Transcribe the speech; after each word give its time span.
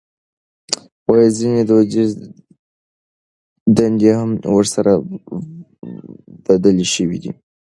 ځينې 1.37 1.61
دوديزې 1.69 2.15
دندې 3.77 4.11
هم 4.19 4.31
ورسره 4.57 4.91
بدلې 6.45 6.85
شوې 6.93 7.17
دي. 7.23 7.31